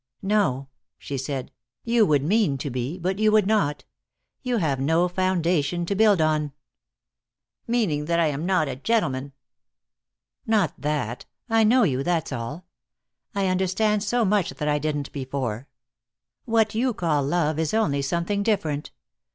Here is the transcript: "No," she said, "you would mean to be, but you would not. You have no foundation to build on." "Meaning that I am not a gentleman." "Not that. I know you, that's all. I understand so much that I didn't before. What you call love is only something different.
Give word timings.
"No," 0.23 0.67
she 0.97 1.15
said, 1.15 1.51
"you 1.83 2.07
would 2.07 2.23
mean 2.23 2.57
to 2.57 2.71
be, 2.71 2.97
but 2.97 3.19
you 3.19 3.31
would 3.31 3.45
not. 3.45 3.83
You 4.41 4.57
have 4.57 4.79
no 4.79 5.07
foundation 5.07 5.85
to 5.85 5.93
build 5.93 6.19
on." 6.19 6.53
"Meaning 7.67 8.05
that 8.05 8.19
I 8.19 8.25
am 8.25 8.43
not 8.43 8.67
a 8.67 8.75
gentleman." 8.75 9.31
"Not 10.47 10.73
that. 10.79 11.27
I 11.51 11.63
know 11.63 11.83
you, 11.83 12.01
that's 12.01 12.31
all. 12.31 12.65
I 13.35 13.45
understand 13.45 14.01
so 14.03 14.25
much 14.25 14.49
that 14.55 14.67
I 14.67 14.79
didn't 14.79 15.11
before. 15.11 15.67
What 16.45 16.73
you 16.73 16.95
call 16.95 17.21
love 17.21 17.59
is 17.59 17.71
only 17.71 18.01
something 18.01 18.41
different. 18.41 18.89